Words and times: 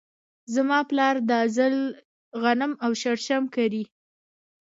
زما 0.53 0.79
پلار 0.89 1.15
دا 1.29 1.39
ځل 1.57 1.73
غنم 2.41 2.71
او 2.83 2.91
شړشم 3.01 3.43
کري. 3.55 3.83